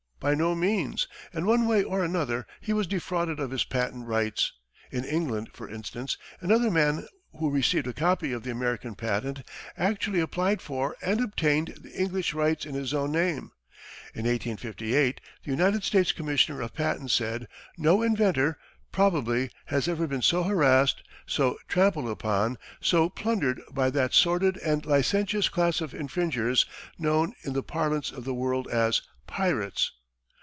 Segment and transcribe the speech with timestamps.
[0.23, 1.07] By no means!
[1.33, 4.51] In one way or another, he was defrauded of his patent rights.
[4.91, 7.07] In England, for instance, another man
[7.39, 9.41] who received a copy of the American patent,
[9.75, 13.49] actually applied for and obtained the English rights in his own name.
[14.13, 18.59] In 1858, the United States Commissioner of Patents said, "No inventor,
[18.91, 24.85] probably, has ever been so harassed, so trampled upon, so plundered by that sordid and
[24.85, 26.67] licentious class of infringers
[26.99, 29.93] known in the parlance of the world as 'pirates.'"